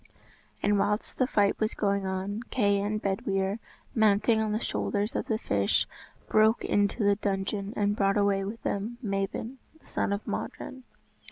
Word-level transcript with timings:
]And 0.63 0.79
whilst 0.79 1.19
the 1.19 1.27
fight 1.27 1.59
was 1.59 1.75
going 1.75 2.07
on, 2.07 2.41
Kay 2.49 2.79
and 2.79 2.99
Bedwyr, 2.99 3.59
mounting 3.93 4.41
on 4.41 4.51
the 4.51 4.59
shoulders 4.59 5.15
of 5.15 5.27
the 5.27 5.37
fish, 5.37 5.85
broke 6.27 6.65
into 6.65 7.03
the 7.03 7.17
dungeon, 7.17 7.71
and 7.75 7.95
brought 7.95 8.17
away 8.17 8.43
with 8.43 8.63
them 8.63 8.97
Mabon, 9.03 9.57
the 9.79 9.85
son 9.85 10.11
of 10.11 10.25
Modron. 10.25 10.85